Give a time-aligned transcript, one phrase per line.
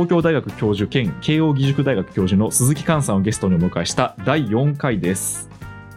[0.00, 5.50] 東京大学教授兼慶應義塾大学教授の鈴木寛さんをゲストにお迎えした第4回です。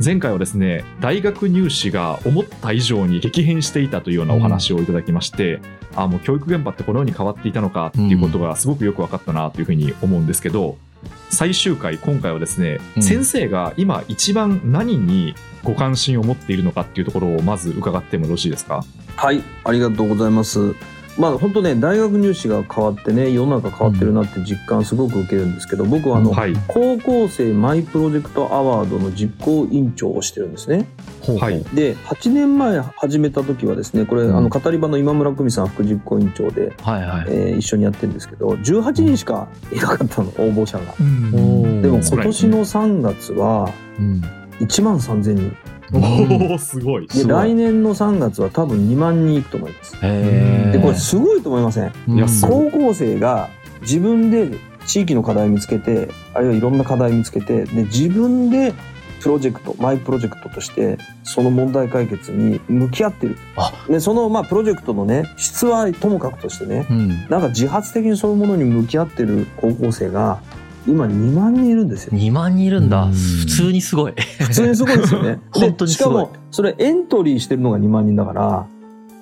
[0.04, 5.62] 前回はですね大学入試が思った以上に激変していたというようなお話をいただきまして、
[5.96, 10.78] あもう教育現場ってこのように変わっていたのかっていうことがすごくよく分かったなというふうに思うんですけど
[11.30, 13.04] 最終回今回はですね、うん。
[13.04, 15.34] 先生が今一番何に
[15.64, 18.84] ご関心を持っているのかっていうところをまず伺ってもよろしいですか？
[19.16, 20.76] はい、ありがとうございます。
[21.18, 30.88] まあ本当ね、大学入試が変わってね、世の中変わってるなって実感すごく受けるんですけど、僕はあの、はい高校生マイプロジェクトアワードの実行委員長をしてるんですね。
[31.40, 37.26] はいで、8年前始めた時はですね、これ、うんあの、語り場の今村久美さん副実行委員長で、はいはい。
[37.30, 40.96] えー一緒にやってるんんですけど、18人しかいなかったの、応募者が。
[41.00, 43.70] うんでも今年の3月は
[44.00, 44.22] うん。
[44.60, 45.56] 1万3000人。
[45.94, 47.08] おおすごい。
[47.08, 47.36] で、すごい。
[47.36, 49.96] 来年の3月は多分2万人いくと思います。
[50.02, 51.92] へで、これすごいと思いません？
[52.42, 53.50] 高校生が
[53.82, 58.74] 自分で地域の課題見つけてあるいはいろんな課題見つけてで自分で
[59.22, 63.38] プロジェクトマイプロジェクトとしてその問題解決に向き合ってる。
[63.56, 63.72] あ。
[63.88, 67.08] でそのまあプロジェクトのね質はともかくとしてねうん。
[67.30, 70.42] なんか自発的にそういうものに向き合ってる高校生が
[70.88, 72.18] 今2万人いるんですよ。
[72.18, 73.04] 2万人いるんだ。
[73.04, 74.14] うん普通にすごい。
[74.40, 75.40] 普通にすごいですよね。
[75.54, 78.66] で本当にすごいしかもそれエントリーしてるのが2万人だから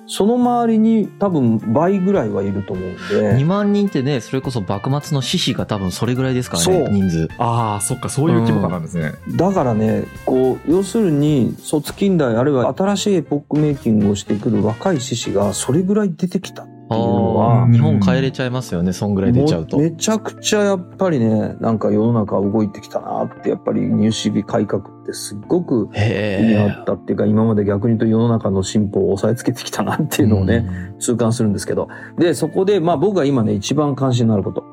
[0.06, 3.00] その周りに多分倍ぐらいはいると思うんで。
[3.36, 7.28] 2万人ってね、それこそ幕末の志士が多分それぐらいですからね、人数。
[7.38, 19.76] ああそっかそういう規模感なんですね、だからねこう要するに卒近代あるいは新しいエポックメイキングをしてくる若い志士がそれぐらい出てきたっていうのは日本帰れちゃいますよね、そんぐらい出ちゃうと。
[19.76, 30.66] もめちゃくちゃやっぱりねなんか世の中動いてきたなってやっぱり入試日改革ってすっごく意味があへったっていうか今まで逆に言うと世の中の進歩を抑えつけてきたなっていうのをね、
[30.98, 31.88] 痛感するんですけど。
[32.18, 34.64] でそこでまあ僕が今ね一番関心のあること。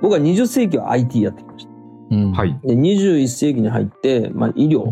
[0.00, 1.70] 僕は20世紀は IT やってきました。
[1.70, 2.16] え。
[2.16, 2.32] うん。
[2.32, 2.58] はい。
[2.62, 4.84] で21世紀に入って、まあ、医療、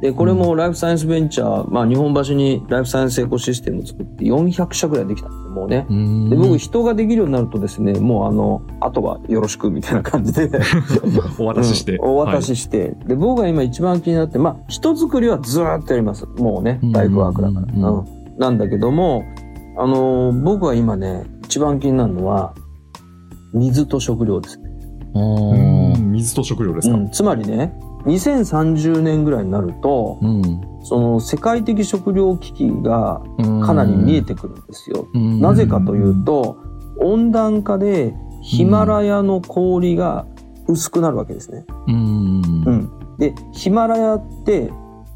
[0.00, 5.86] でこれもライフサイエンスベンチャー、まあ、日本橋にライフサイエンスエコシステムを作って400社ぐらいできたんですよもうね。
[5.88, 6.30] うん。
[6.30, 10.50] で僕人ができるようになるとですねもうあのあとはよろしくみたいな感じで。
[11.38, 12.08] お渡しして、うん。
[12.10, 16.26] お渡しして、で僕が今一番気になってまあ人作りはずーっとやります。
[16.38, 16.92] もうねうん。
[16.92, 18.04] ライフワークだから、うん。
[18.38, 19.24] なんだけども
[19.76, 22.54] あのー僕は今ね一番気になるのは
[23.52, 24.68] 水と食料ですね、
[25.98, 27.10] 水と食料ですか、うん。
[27.10, 27.72] つまりね
[28.08, 30.42] 2030年ぐらいになると、うん。
[30.82, 33.20] その世界的食糧危機が
[33.64, 35.06] かなり見えてくるんですよ。
[35.12, 35.40] うん。
[35.40, 36.56] なぜかというと
[37.00, 40.26] 温暖化でヒマラヤの氷が
[40.66, 41.66] 薄くなるわけですね。
[41.86, 42.42] うん。
[42.66, 44.70] うん、でヒマラヤって、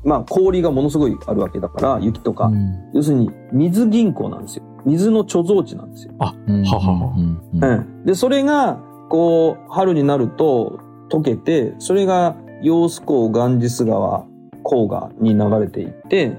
[0.05, 2.91] まあ、氷がものすごいあるわけだから雪とか、うん。
[2.93, 4.65] 要するに水銀行なんですよ。
[4.85, 6.15] 水の貯蔵地なんですよ。
[6.19, 6.65] うん。
[6.65, 8.05] ははうん。
[8.05, 14.27] でそれがこう春になると溶けてそれが揚子江ガンジス川
[14.65, 16.37] 黄河に流れていって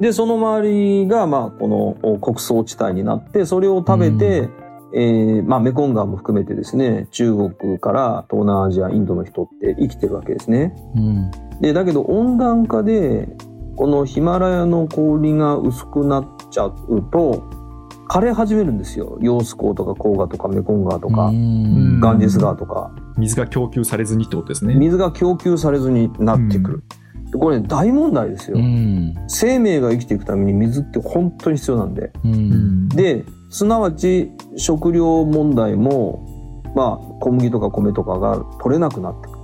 [0.00, 4.48] でその周りがまあこのお穀倉地帯になってそれを食べて、
[4.94, 10.74] えーまあ、メコン川も含めてですね中国から東南アジアインドの人って生きてるわけですね。
[10.96, 11.30] うん
[11.60, 13.28] でだけど温暖化で
[13.76, 17.63] このヒマラヤの氷が薄くなっちゃうと
[18.08, 19.18] 枯れ始めるんですよ。
[19.20, 21.26] 揚子江とか黄河とかメコン川とか。
[21.26, 22.00] うん。
[22.00, 22.90] ガンジス川とか。
[23.16, 24.74] 水が供給されずにってことですね。
[24.74, 26.84] 水が供給されずになってくる、
[27.30, 29.14] でこれ、ね、大問題ですよ、うん。
[29.28, 32.12] 生命が生きていくために水って本当に必要なんで。
[32.24, 32.88] うん。
[32.88, 39.40] で、すなわち食料問題も、まあ、小麦とか米とかが取れなくなってくる。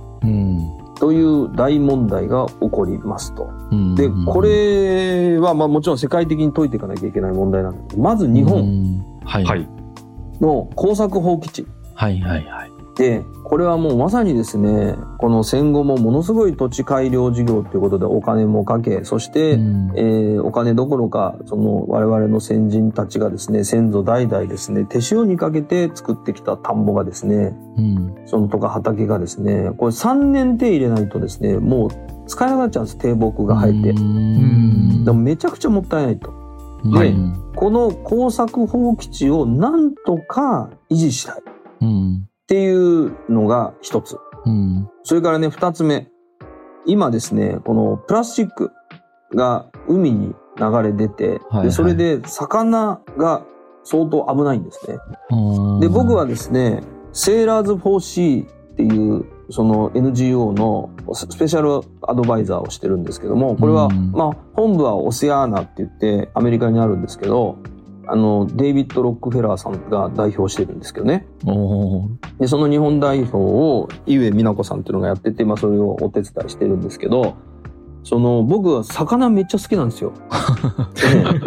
[1.01, 3.49] うんという大問題が起こりますと。
[3.71, 9.03] うんで、これは、まあもちろん世界的に解いていかなきゃいけない問題なんだけど、まず日う本。
[10.41, 12.60] の耕作放棄地はいはいはい
[12.95, 19.91] で、これはもうまさにですね、この戦後もものすごい土地改良事業ということでお金もかけ、そして、うん。
[19.95, 28.15] えーお金どころか、その我々の先人たちがですね、先祖代々ですね、手塩にかけて作ってきた田んぼがですね、うん。
[28.25, 31.89] そのとか畑がですね、これ3年手入れないとですね、もう
[32.27, 33.89] 使えなくなっちゃうんです、低木が生えて。
[33.91, 35.05] うん。
[35.05, 36.31] でもめちゃくちゃもったいないと。
[37.55, 41.39] この耕作放棄地をなんとか維持したい。
[41.39, 41.43] っ
[41.81, 44.17] うんていうのが一つ。
[44.45, 46.09] うんそれからね、二つ目。
[46.85, 48.71] 今ですね、このプラスチック
[49.33, 53.45] が海に流れ出て、はいはいでそれで魚が
[53.85, 54.97] 相当危ないんですね。
[55.29, 56.83] うんで、僕はですね、
[57.13, 67.57] Sailors for Sea っていう、その NGO のスペシャルアドバイザーをしてるんですけども、これは、うんまあ、本部は Oceana って言ってアメリカにあるんですけど、
[68.11, 71.25] あの、デイビッド・ロックフェラーさんが代表してるんですけどね。
[72.39, 77.35] で、その日本代表を、井上美奈子さんっていうのがやってて、まあそれをお手伝いしてるんですけど、
[78.03, 80.11] その、僕は魚めっちゃ好きなんですよ。
[81.01, 81.41] でね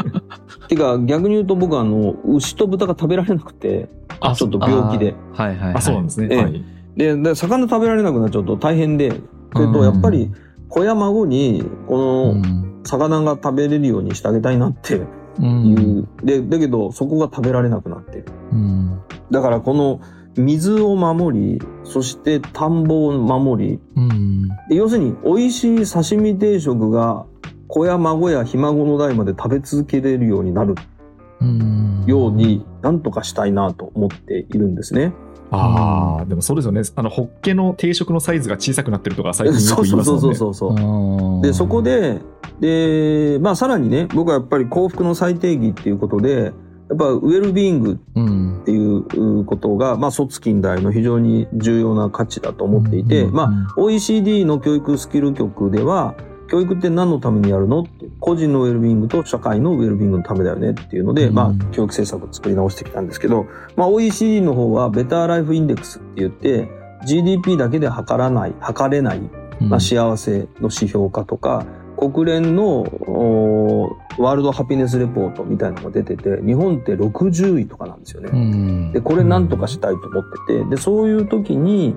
[0.68, 3.90] てか、逆に言うと僕はあの、牛と豚が食べられなくて、
[4.20, 5.14] あちょっと病気で。
[5.34, 5.74] はいはい、はい。
[5.74, 6.28] あ、そうなんですね。
[6.30, 6.64] ええはい。
[6.96, 9.20] で、で魚食べられなくなっちゃうと大変で、
[9.52, 10.32] それとやっぱり、
[10.70, 12.64] 子や孫に、こうの、ん。
[12.84, 15.06] 魚が食べれるようにしてあげたいなってう。
[15.40, 18.24] いうんで、だけど、そこが食べられなくなってる。
[18.52, 19.00] うん。
[19.30, 20.00] だからこの
[20.36, 24.48] 水を守り、そして田んぼを守り、うん。
[24.68, 27.26] で要するに美味しい刺身定食が
[27.68, 30.74] 子や孫やひ孫の代まで食べ続けれるようになる
[31.40, 32.04] うん。
[32.06, 35.12] ようになんとかしたいなと思っているんですね。
[35.54, 36.82] ああ、でもそうですよね。
[36.96, 40.34] あの、ホッケの定食のサイズが小さくなってるとか最近よそうそうく言いますもんね。
[40.34, 41.36] そうそうそう。
[41.36, 42.20] うんで、そこ、で、
[42.60, 46.52] で、まあさらにね、僕はやっぱり幸福の最定義っていうことで、
[46.90, 48.64] やっぱウェルビーイングうんっ。
[48.64, 56.14] ていうことが、まあ卒近代の非常に重要な価値だと思っていて、まあ OECD の教育スキル局では、
[56.54, 66.68] 教育って何のためにやるのって、個人のウェルビーイングと社会のウェルビーイングのためだよねっていうので、うんまあ教育政策を作り直してきたんですけど、まあ OECD の方はベターライフインデックスって言って、
[67.04, 71.66] GDP だけで測らない、測れない、うん、まあ、幸せの指標化とか、
[71.96, 72.82] 国連の
[74.18, 78.30] ワールドハピネスレポートみたいなのが出てて、日本って60位とかなんですよね。
[78.32, 78.92] うん。
[78.92, 81.96] で、これなんとかしたいと思ってて、で、そういう時に、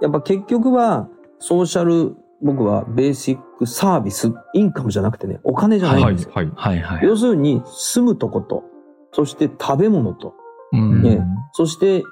[0.00, 1.08] やっぱ結局は、
[1.40, 6.50] ソーシャル、僕はベーシックサービス、インカムじゃなくてね、お金じゃないはいんですよ。、はい。
[6.54, 7.06] はいはい。
[7.06, 8.64] 要するに、住むとこと、
[9.12, 10.34] そして食べ物と、
[10.72, 11.22] うんね
[11.52, 12.02] そして、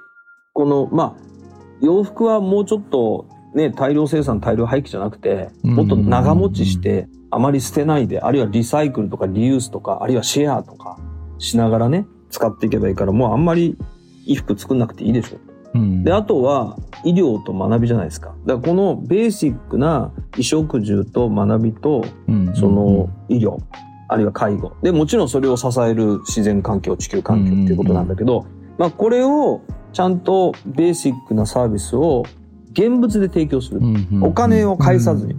[0.54, 1.22] この、まあ、
[1.82, 10.98] 洋服はもうちょっと、ね、大量生産、大量廃棄じゃなくて、うんもっと長持ちして、あまり捨てないで、あるいはリサイクルとかリユースとか、あるいはシェアとか
[11.38, 13.76] しながらね、使っていけばいいから、もうあんまり
[14.26, 15.53] 衣服作んなくていいでしょ。
[15.74, 18.34] うんで、あとは医療と学びじゃないですか。
[18.46, 23.58] だからこのベーシックな衣食住と学びと、うんその医療、
[24.08, 24.72] あるいは介護。
[24.82, 28.46] で、もちろんそれを支える自然環境、地球環境っていうことなんだけど、
[28.78, 29.62] まあこれを
[29.92, 32.24] ちゃんとベーシックなサービスを
[32.72, 33.80] 現物で提供する。
[34.22, 35.36] お金を返さずに。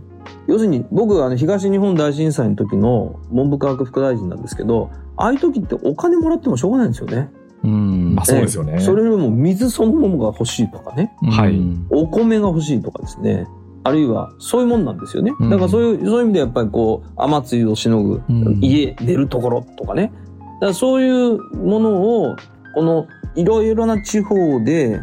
[0.48, 7.30] 要するに僕はあの東日本大震災の時の文部科学副大臣なんですけど、ああいう時ってお金もらってもしょうがないんですよね。
[7.66, 8.74] うんまあそうですよね。
[8.74, 11.12] ええそれよりも水そのものが欲しいとかね。
[11.30, 11.60] はい
[11.90, 13.48] お米が欲しいとかですね。
[13.86, 15.32] あるいは、そういうもんなんですよね。
[15.40, 20.12] うんだからそういう、そういう意味でやっぱりこう、雨露をしのぐ、うん家、寝るところとかね。
[20.56, 22.36] だからそういうものを、
[22.74, 25.02] この、いろいろな地方で、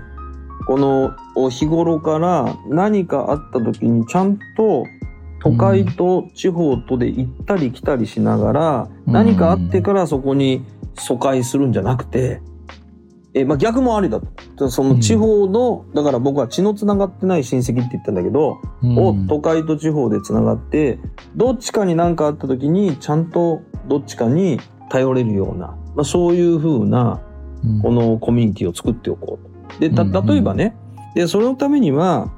[0.66, 4.84] この、お日頃から何かあった時にちゃんと、
[5.42, 10.64] 都会と地方とで行ったり来たりしながら、うん何かあってからそこに
[10.94, 12.40] 疎開するんじゃなくて、
[13.34, 14.20] え、まあ逆もありだ
[14.56, 14.70] と。
[14.70, 20.98] その地方の、だから僕は血の繋がってない親戚って言ったんだけど、を都会と地方で繋がって、
[21.34, 27.20] どっちかに何かあった時に、ちゃんとどっちかに頼れるような、まあそういう風な、
[27.82, 29.80] このコミュニティを作っておこうと。
[29.80, 30.26] で、た、うんうん。
[30.26, 30.76] 例えばね、
[31.14, 32.30] で、そのためには、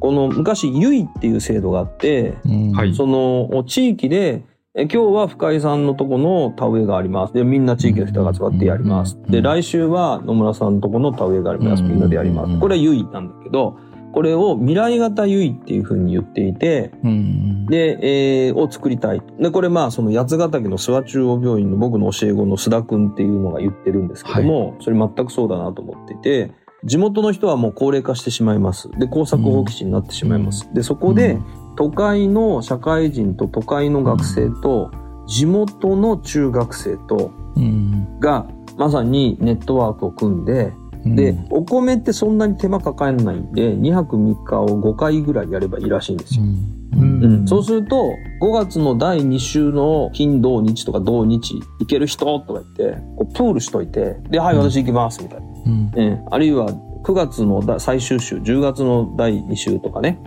[0.00, 2.34] この昔、ユイっていう制度があって、
[2.74, 2.94] はい。
[2.94, 7.34] その地域で、え今日は深井さんのとこの田植えがあります。
[7.34, 9.18] で、みんな地域の人が集まってやります。
[9.28, 11.82] で、来週は野村さんのとこの田植えがあります。
[11.82, 12.52] うんみんなでやります。
[12.52, 13.76] うんこれはユイなんだけど、
[14.14, 17.98] これを未来型ユイっていうふうに言っていて、うんで、
[18.46, 19.22] えーを作りたい。
[19.38, 26.50] で、これまあ、その八ヶ岳の諏訪中央病院の僕の教え子の須田くんっていうのが言ってるんですけども、それ全くそうだなと思っていて、
[26.84, 28.90] 地元の人はもう高齢化してしまいます。
[28.98, 30.68] で、耕作放棄地になってしまいます。
[30.72, 31.38] で、そこで、
[31.76, 34.90] 都会の社会人と都会の学生と、
[35.26, 38.46] 地元の中学生と、うんが、
[38.78, 40.72] まさにネットワークを組んで、
[41.04, 46.44] で、お米ってそんなに手間かかんないんで、2泊3日を5回ぐらいやればいいらしいんですよ。
[46.44, 47.24] うん。
[47.24, 55.46] うん、そうすると、5月の第2週の金土日とか土日行ける人とか言って、こうプールしといて、で、はい、私行きます、みたいな。
[55.46, 55.92] うん。
[55.96, 56.22] ええ。
[56.30, 56.68] あるいは
[57.02, 60.20] 9月のだ最終週、10月の第2週とかね、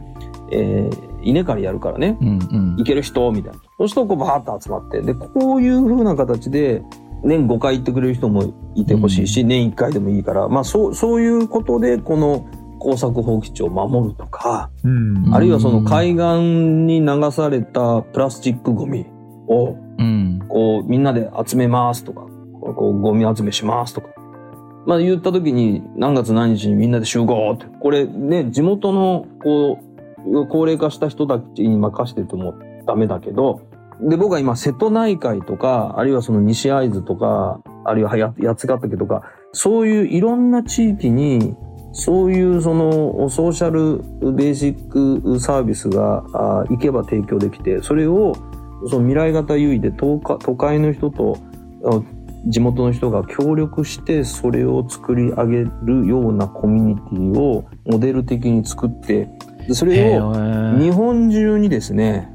[0.51, 2.75] えー稲刈りやるからね、うんうん。
[2.77, 3.59] 行ける人みたいな。
[3.77, 6.83] そうするとこうバーッと集まって、で、こういう風な形で、
[7.23, 12.45] 年5回行ってくれる人もいてほしいし、年1回でもいいから、まあそう、そういうことで、この
[12.79, 15.33] 耕作放棄地を守るとか、うん。
[15.33, 16.39] あるいはその海岸
[16.85, 19.05] に流されたプラスチックゴミ
[19.47, 20.39] を、うん。
[20.47, 22.27] こう、みんなで集めますとか、
[22.75, 24.09] こう、ゴミ集めしますとか。
[24.85, 27.65] まあ言った時に何月何日にみんなで集合って。
[27.79, 29.94] これね、地元の、こう、
[30.49, 32.55] 高齢化した人たちに任せてても
[32.85, 33.61] ダメだけど、
[34.01, 41.55] で、僕は今瀬戸内海とか、あるいはその西会津とか、あるいは八ヶ岳とか、そういういろんな地域に、
[41.93, 43.99] そういうそのソーシャル
[44.33, 46.23] ベーシックサービスが
[46.69, 48.33] 行けば提供できて、それを
[48.89, 51.37] その未来型優位で都会の人と
[52.47, 59.29] 地元の人が協力してそれを作り上げるようなコミュニティをモデル的に作って
[59.73, 60.33] それを
[60.77, 62.29] 日本中にですね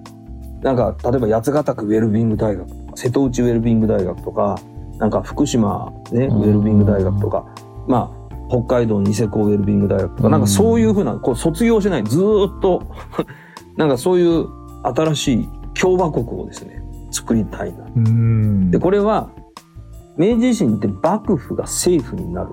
[0.62, 4.58] なんか例えば八ヶ岳ウェルビング大学とか瀬戸内ウェルビング大学とか
[4.98, 7.46] なんか福島ねウェルビング大学とか
[7.86, 8.20] まあ
[8.50, 12.82] 北海道ニセコウェルビング大学とかなんかそういうふうなこう卒業しないずーっと
[13.76, 14.46] なんかそういう
[14.82, 15.48] 新しい
[15.80, 17.84] 共和国をですね作りたいな。
[17.96, 18.70] うん。
[18.70, 19.30] でこれは
[20.16, 22.50] 明治維新って幕府が政府になる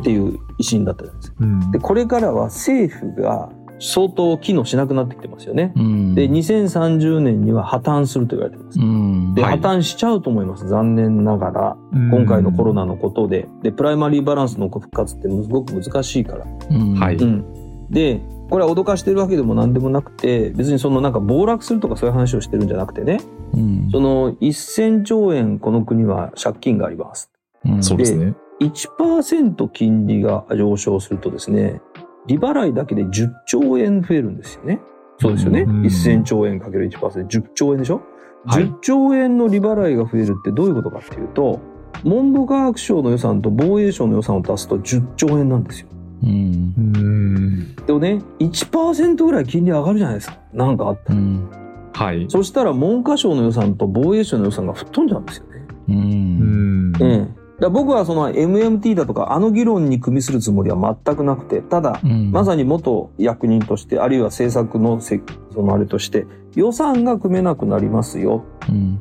[0.00, 1.36] っていう維新だったじゃないですか。
[1.40, 1.70] うん。
[1.70, 3.50] でこれからは政府が
[3.82, 5.72] 相当機能しなくなってきてますよね。
[5.74, 6.14] うん。
[6.14, 8.78] で2030年には破綻すると言われてます。
[8.78, 9.34] うん。
[9.34, 9.58] で、はい。
[9.58, 13.48] 破綻しちゃうと思います残念ながら今回のコロナのことで。
[13.62, 16.46] でプライマリーバランスの復活ってすごく難しいから。
[16.70, 16.94] うん。
[16.94, 17.16] はい。
[17.16, 23.20] うん、でこれは脅かしてるわけでも何でもなくて別にそのなんか暴落するとかそういう話をしてるんじゃなくてね。
[23.52, 23.88] うん。
[23.90, 27.32] その1000兆円この国は借金があります。
[27.64, 27.82] うん。
[27.82, 28.34] そうですね。
[28.60, 31.80] 1%金利が上昇するとですね、
[32.26, 34.80] 利払いだけで10兆円増えるんですよね。
[35.18, 35.62] そうですよね。
[35.62, 38.02] うん1000兆円かける1%で10兆円でしょ、
[38.44, 41.60] はい10兆円の利払いが増えるってどういうことかっていうと、
[42.04, 45.88] 文部科学省の予算と防衛省の予算を足すと10兆円なんですよ。
[46.24, 50.38] うんうんでもね、1%ぐらい金利上がるじゃないですか。
[50.52, 51.18] なんかあったら。
[51.18, 51.48] うん
[51.94, 55.66] はいそしたら文科省の予算と防衛省の予算が吹っ飛んじゃうんですよね。
[55.88, 57.41] ううんんええ。
[57.62, 65.22] だ僕はその MMT だとかあの議論に組みするつもりは全くなくて、ただ、うんまさに元役人として、あるいは政策のせ
[65.54, 66.26] そのあれとして、
[66.56, 68.44] 予算が組めなくなりますよ。
[68.68, 69.00] うん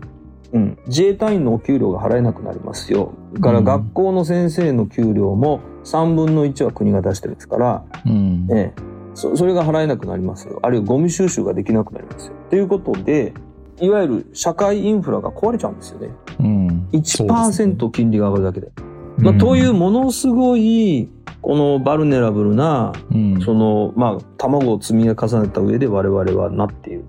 [0.53, 0.77] うん。
[0.85, 3.13] 自衛隊員のお給料が払えなくなりますよ。
[3.41, 8.81] からうん学校の先生の給料も3分の1は国が出してるんですから、うんええ、
[9.15, 10.59] そそれが払えなくなりますよ。
[10.61, 12.33] あるいはゴミ収集ができなくなりますよ。
[12.51, 13.33] ということで、
[13.79, 16.09] いわゆる社会インフラが壊れちゃうんですよね。
[16.39, 16.60] うん
[16.91, 18.71] 1%金利が上がるだけで。
[19.17, 21.09] まあ、というものすごい、
[21.41, 27.05] このバルネラブルなうんその、まあ、卵を積み重ねた上で我々はなっている。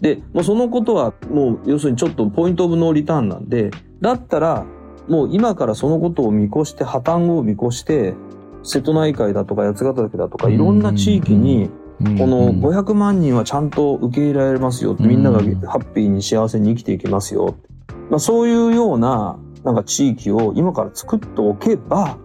[0.00, 4.66] で、もうそのことは、もう、要するにちょっとポイントオブノーリターンなんで、だったら、
[5.08, 8.14] もう今からそのことを見越して、破綻を見越して、
[8.62, 14.96] 瀬戸内海だとか八ヶ岳だとか、いろんな地域に、この500万人はちゃんと受け入れられますよ。
[14.98, 17.54] みんながうんハッピーに幸せに生きていけますよ。
[18.10, 22.18] まあ、そういうような、なんか地域を今から作っておけば、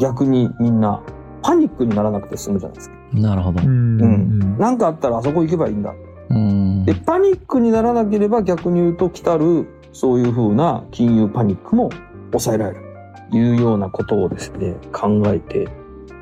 [0.00, 1.02] 逆にみんな
[1.42, 2.94] パニックにならなくて済むじゃないですか。
[3.14, 5.94] うんなるほどうんうんなんかあったらあそこ行けばいいんだ。
[6.30, 11.90] うんで、パニックにならなければ逆に言うと来たるそういう風な金融パニックも
[12.30, 12.84] 抑えられる。
[13.30, 15.68] というようなことをですね、考えて、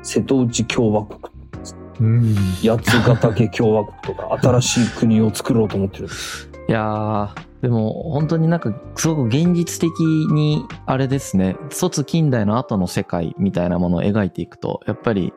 [0.01, 1.19] 瀬戸内共和国、
[1.99, 6.49] うん八ヶ岳共和国とか新しい国を作ろうと思ってるんです。
[6.67, 11.57] いやーでも本当になんかすごく現実的にあれですね。
[11.69, 15.33] 卒近代の後の世界みたいなものを描いていくとやっぱり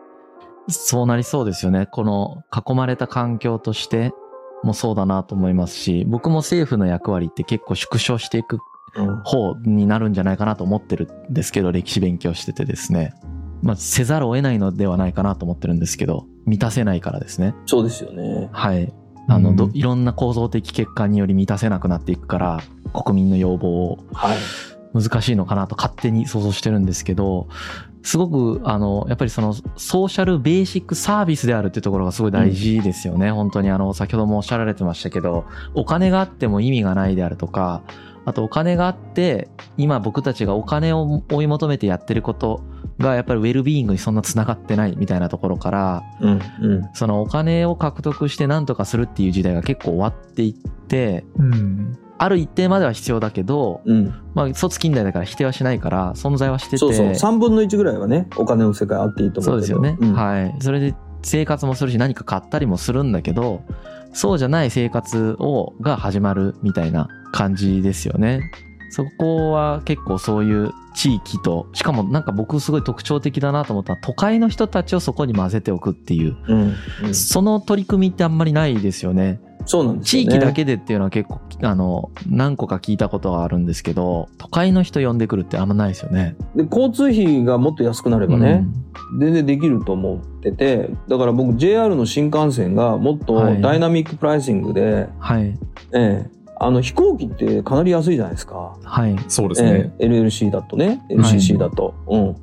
[0.68, 1.86] そうなりそうですよね。
[1.86, 4.12] この囲まれた環境として
[4.62, 8.58] もそうだなと思いますし僕も政府の役割って結構縮小していく
[8.96, 9.22] うん。
[9.22, 13.14] 方になるんじゃないかなと思ってるんですけど歴史勉強しててですね。
[13.62, 17.54] まあせざるを得ないのではないかなと思ってるんですけど満たせないからですね。
[17.66, 18.48] そうですよね。
[18.52, 18.92] はい。
[19.28, 22.60] あの、どうんいろんな構造的欠陥により満たせなくなっていくから、
[22.92, 24.38] 国民の要望をはい。
[24.92, 27.48] 難しいのかなと勝手に想像してるんですけど、
[28.02, 33.30] すごく、あの、やっぱりその、ソーシャルベーシックサービスであるっていうところがすごい大事ですよね。
[33.30, 37.82] 本当にあの、先ほどもおっしゃられてましたけど、お金があっても意味がないであるとか、
[38.30, 42.62] あとお金があって、今僕たちがお金を追い求めてやってること
[42.98, 46.40] が、やっぱりウェルビーイングにそんな繋がってないみたいなところから、うん。
[46.62, 46.88] うん。
[46.94, 54.14] そのお金を獲得して何とかするっていう時代が結構終わっていって、うんある一定までは必要だけど、うん。
[54.34, 56.76] まあ、卒近代だから否定はしないから、存在はしてて。
[56.76, 57.06] そうそう。
[57.06, 59.52] 3分の1ぐらいはね、お金の世界あっていいと思う。
[59.52, 59.96] そうですよね。
[59.98, 60.54] うんはい。
[60.60, 63.62] それで生活もするし何か買ったりもするんだけど、
[64.12, 68.50] そうじゃない生活を、が始まるみたいな感じですよね。
[68.90, 76.74] そこは結構そういう地域と、しかもなんか僕すごい特徴的だなと思ったのは、都会の人たちをそこに混ぜておくっていう、うん。
[77.04, 79.40] うんその取り組みってあんまりないですよね。
[79.70, 80.28] そうなんですよね。
[80.28, 86.34] 地域だけでっていうのは結構、あの、何個か聞いたことがあるんですけど、都会の人呼んでくるってあんまないですよね。
[86.56, 88.66] で、交通費がもっと安くなればね、
[89.20, 95.56] 全然できると思ってて、だから僕 JR の新幹線がもっとはいダイナミックプライシングで、はい。
[95.92, 98.76] ええあの飛行機ってかなり安いじゃないですか。
[98.84, 99.16] はい。
[99.28, 99.90] そうですね。
[99.98, 101.94] ええ LLC だとね、LCC だと。
[102.06, 102.36] うん。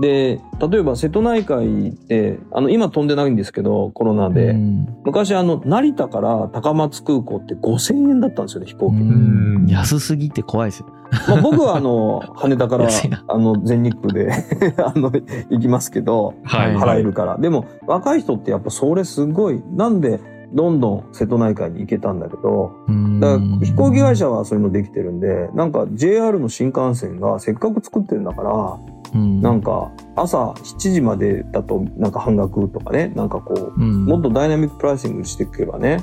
[0.00, 4.50] で、例えば瀬戸内海って、あの、今飛んでないんですけど、コロナで。
[4.50, 8.96] うん昔あの、成田から高松空港って5000円だったんですよね、飛行機。
[8.96, 10.86] うん安すぎて怖いですよ。
[11.28, 12.88] まあ、僕はあの、 羽田から
[13.28, 14.30] あの、全日空で、
[14.84, 15.12] あの、
[15.48, 16.76] 行きますけど、はい。
[16.76, 17.38] 払えるから。
[17.38, 20.20] でも、若い人ってやっぱそれすごい、なんで、
[20.52, 28.78] どんどん瀬戸内海に行けたんだけど、うんだから飛行機会社はそういうのできてるんで、なんか JR の新幹線がせっかく作ってるんだから、
[29.12, 35.98] うんなんか朝7時までだとなんか半額とかね、なんかこう、うんもっとダイナミックプライシングしていけばね、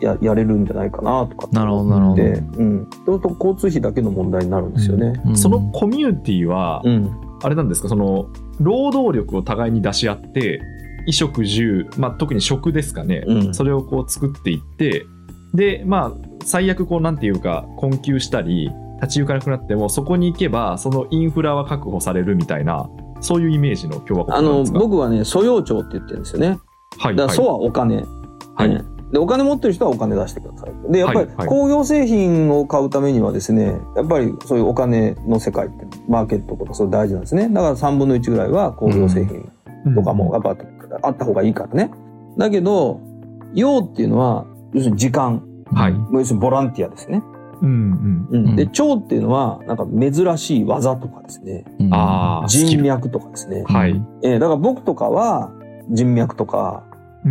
[0.00, 2.16] ややれるんじゃないかなとかってなるほど、なるほど。
[2.16, 2.88] で、うん。
[3.06, 5.20] そうすると交通費だけの問題になるんですよね。
[5.24, 7.10] うんそのコミュニティは、うん。
[7.42, 8.28] あれなんですか、その、
[8.60, 10.60] 労働力を互いに出し合って、
[11.06, 13.54] 衣食住、まあ、特に食ですかね、うん。
[13.54, 15.06] それをこう作っていって、
[15.54, 18.70] で、まあ、最悪こう、なんていうか、困窮したり、
[19.00, 22.88] 立ち行かなくなっても、そこに行けば、そのインフラは確保されるみたいな、
[23.20, 26.48] そういうイメージの共和国あの、僕はね、素養庁って言ってるんですよね。
[26.48, 26.58] はい、
[26.98, 28.04] はいだから素はお金。
[28.54, 28.68] はい。
[28.68, 28.82] ね
[29.12, 30.92] で、お金持ってる人はお金出してください。
[30.92, 37.48] で、やっぱり工業製品を買うためにはですね、やっぱりそういうお金の世界って、マーケットとかそれ大事なんですね。
[37.48, 39.48] だから3分の1ぐらいは工業製品
[39.94, 40.56] とかもやっぱ
[41.02, 41.90] あった方がいいからね。
[42.36, 43.00] だけど、
[43.54, 45.42] 用っていうのは、要するに時間。
[45.72, 47.22] はい要するにボランティアですね。
[47.62, 48.46] うんうん。
[48.48, 51.64] うん、で、腸っていうのは、なんか珍しい技とかですね。
[51.80, 52.68] うんああ、スキル。
[52.68, 53.64] 人脈とかですね。
[53.66, 54.02] はい。
[54.22, 55.50] えーだから僕とかは
[55.90, 56.84] 人脈とか、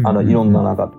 [0.04, 0.92] あの、ういろんななんか、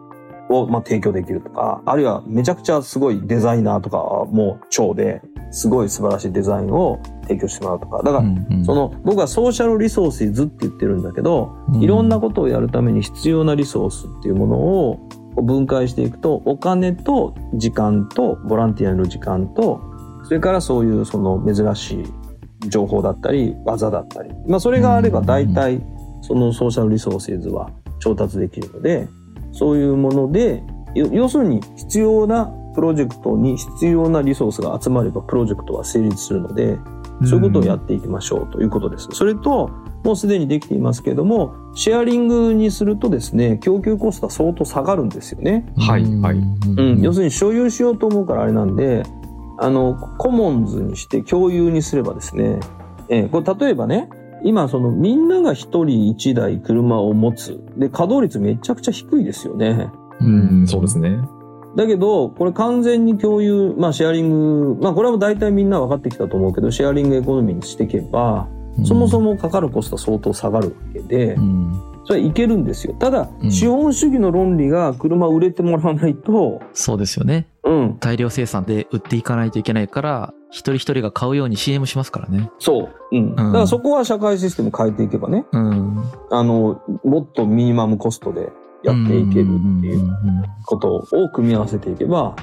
[0.49, 8.03] を、まあ、提供できるとか、あるいはめちゃくちゃすごいデザイナーとかはもう超で、すごい素晴らしいデザインを提供してもらうとか。
[8.03, 15.09] だから、うんその、僕はソーシャルリソースズって言ってるんだけど、うんいろんなことをやるために必要なリソースっていうものを
[15.43, 19.80] 分解していくと、お金と時間とボランティアの時間と、
[20.25, 24.30] それからそういうその珍しい情報だったり、技だったり。
[24.49, 25.80] まあそれがあれば大体
[26.23, 29.09] そのソーシャルリソースズは調達できるので、
[29.52, 30.63] そういうもので、
[30.95, 36.78] よ要するに必要なプロジェクトに必要なリソースが集まればプロジェクトは成立するので、
[37.25, 39.09] そういうことをやっていきましょうということです。
[39.13, 39.71] それと、
[40.04, 45.67] もうすでにできていますけれども、シェアリングにするとですね、供給コストは相当下がるんですよね。
[45.76, 49.02] はいはいうん、要するに所有しようと思うからあれなんで、
[49.59, 52.61] あの、コモンズにして共有にすればですね、
[53.09, 54.11] えーこれ例えばね、
[54.42, 57.60] 今そのみんなが一人一台車を持つ。
[57.76, 59.90] で、稼働率めちゃくちゃ低いですよね。
[60.20, 60.25] う
[60.62, 61.18] ん、そうですね。
[61.76, 68.49] だけど、これ完全に共有、まあシェアリング、まあこれはもう大体みんな分かってきたと思うけど、シェアリングエコノミーにしていけば、
[68.84, 72.94] そもそも、もかかるコストは相当下がるわけでう、んそれはいけるんですよ。
[72.99, 77.46] ただう、ん資本主義の論理が車売れてもらわないと、そうですよね。
[77.64, 82.50] うん、大量生産で売っていかないといけないから、一人一人が買うように CM しますからね。
[82.59, 83.17] そう。
[83.17, 83.35] うん。
[83.35, 86.04] だからそこは社会システム変えていけばね、うん。
[86.30, 92.37] あの、もっとミニマムコストでやっていけるっていううんことを組み合わせていけば、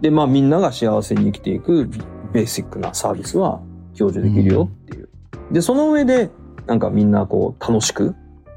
[0.00, 1.88] で、まあみんなが幸せに生きていく
[2.32, 3.60] ベーシックなサービスは
[3.96, 5.08] 享受できるよっていう。
[5.50, 6.30] で、その上で、
[6.66, 8.14] なんかみんなこう楽しく、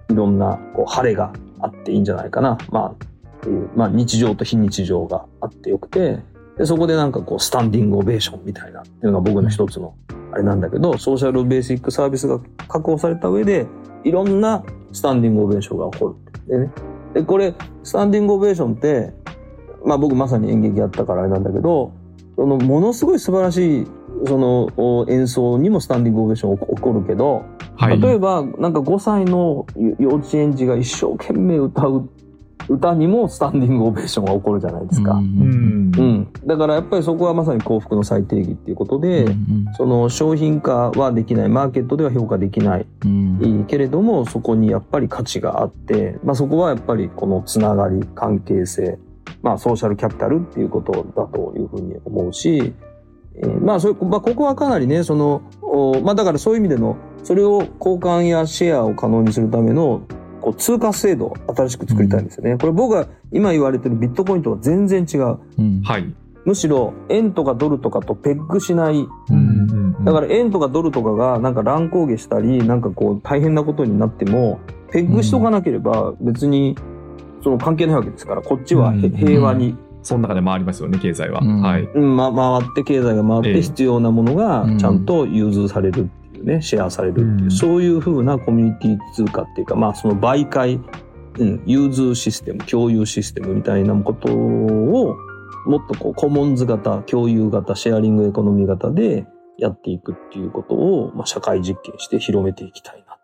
[0.09, 2.57] いろんなこう晴れがあっていいんじゃないかな。
[2.69, 6.19] まあ、まあ日常と非日常があってよくて、
[6.57, 9.95] で、そこでなんかこうスタンディングオベーションみたいなっていうのが僕の一つの
[10.31, 13.67] あれなんだけど、ソーシャルベーシックサービスが確保された上で、
[14.03, 16.51] いろんなスタンディングオベーションが起こるって。
[16.51, 16.71] でね。
[17.13, 19.13] で、これ、スタンディングオベーションって、
[19.85, 21.91] まあ僕まさに演劇やったからあれなんだけど、
[22.35, 23.87] そのものすごい素晴らしい、
[24.25, 27.43] そのお演奏にもスタンディングオベーション起こるけど、
[27.75, 27.99] はい。
[27.99, 29.65] 例えばなんか5歳の
[29.99, 32.09] 幼稚園児が一生懸命歌う
[32.69, 35.13] 歌にもスタンディングオベーションが起こるじゃないですか。
[35.13, 36.33] ううんうんん。
[36.45, 39.25] だからやっぱりそこはまさに幸福の最定義っていうことで、
[39.77, 48.99] その商品化はできない、マーケットでは評価できない、うんけれども、そこにやっぱり価値があって、まあそこはやっぱりこのつながり、関係性、
[49.41, 52.73] まあソーシャルキャピタルっていうことだというふうに思うし、
[53.35, 60.01] えーまあそれ、まあここはかなりね、その、おまあだからそういう意味での、それを交換やシェアを可能にするための、
[60.41, 62.57] こう通貨制度を新しく作りたいんですよね。
[62.57, 65.37] これ僕が今言われてるビットコインとは全然違う。
[65.57, 65.81] うん。
[65.83, 66.13] はい。
[66.43, 69.07] むしろ円とかドルとかとペッグしない。
[69.29, 70.03] うん。
[70.03, 74.59] だから円とかドルとかがなんか乱高下したり、なんかこう大変なことになっても、
[74.91, 76.75] ペッグしとかなければ別に
[77.43, 79.11] その関係ないわけですから、こっちはへうん。
[79.11, 81.41] 平和に、その中で回りますよね、経済は。
[81.43, 81.61] うん。
[81.61, 81.83] はい。
[81.83, 83.53] うんま、回って経済が回っええ。
[83.55, 84.77] て必要なものがうん。
[84.79, 86.01] ちゃんと融通される。
[86.01, 90.79] っていうね、シェアされるっていう、うんそういう風なコミュニティ通貨っていうか、まあその媒介、
[91.39, 95.15] うん、融通システム、共有システムみたいなことを
[95.65, 99.25] もっとこうコモンズ型、共有型、シェアリングエコノミー型で
[99.57, 103.17] やっていくっていうことを、まあ、社会実験して広めていきたいな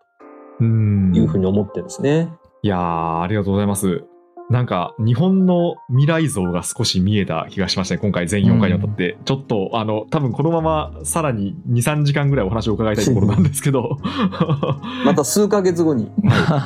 [0.59, 2.31] うんというふうに思ってるんですね。
[2.61, 4.03] いやー、ありがとうございます。
[4.49, 7.99] なんか、日本の未来像が少し見えた気がしましたね。
[7.99, 9.17] 今回全4回にわたって。
[9.25, 13.99] ちょっと、あの、多分このままさらに2、3時間ぐらいお話を伺いたいところなんですけど。
[15.05, 16.09] また数ヶ月後に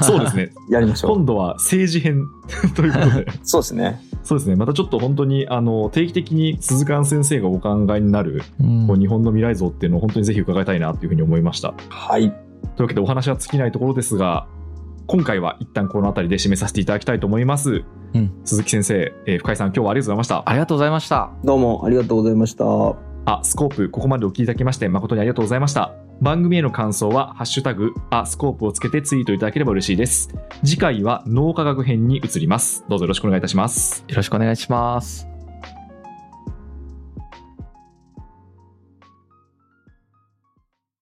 [0.04, 0.52] そうですね。
[0.70, 1.16] やりましょう。
[1.16, 2.28] 今度は政治編
[2.76, 3.28] ということで。
[3.42, 4.00] そうですね。
[4.22, 4.56] そうですね。
[4.56, 11.74] またちょっと本当に、あの、定期的に鈴鹿先生がお考えになる、うんこう日本の未来像っていうのを本当にぜひ伺いたいなというふうに思いました。
[11.90, 12.22] はい。
[12.22, 14.46] というわけでお話は尽きないところですが、
[15.12, 17.84] 今回は一旦この辺りで締めさせていただきたいと思います。
[18.14, 20.50] うん鈴木先生、えー深井さん、今日はありがとうございました。
[20.50, 21.32] ありがとうございました。
[21.44, 22.64] どうもありがとうございました。
[23.26, 25.94] あ、スコープ、ここまでお聞きいただきまして誠にありがとうございました。
[26.22, 30.30] 番組への感想は、ハッシュタグ、あ、スコープをつけてツイートいただければ嬉しいです。
[30.64, 32.86] 次回は脳科学編に移ります。
[32.88, 34.06] どうぞよろしくお願いいたします。
[34.08, 35.31] よろしくお願いします。